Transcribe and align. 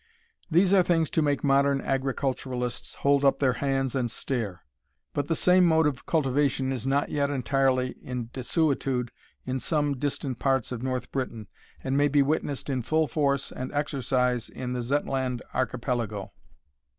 These 0.49 0.73
are 0.73 0.81
things 0.81 1.11
to 1.11 1.21
make 1.21 1.43
modern 1.43 1.79
agriculturists 1.79 2.95
hold 3.05 3.23
up 3.23 3.37
their 3.37 3.53
hands 3.61 3.93
and 3.93 4.09
stare; 4.09 4.63
but 5.13 5.27
the 5.27 5.35
same 5.35 5.63
mode 5.63 5.85
of 5.85 6.07
cultivation 6.07 6.71
is 6.71 6.87
not 6.87 7.09
yet 7.09 7.29
entirely 7.29 7.91
in 8.01 8.31
desuetude 8.33 9.11
in 9.45 9.59
some 9.59 9.99
distant 9.99 10.39
parts 10.39 10.71
of 10.71 10.81
North 10.81 11.11
Britain, 11.11 11.45
and 11.83 11.95
may 11.97 12.07
be 12.07 12.23
witnessed 12.23 12.67
in 12.67 12.81
full 12.81 13.05
force 13.07 13.51
and 13.51 13.71
exercise 13.73 14.49
in 14.49 14.73
the 14.73 14.81
Zetland 14.81 15.43
Archipelago. 15.53 16.31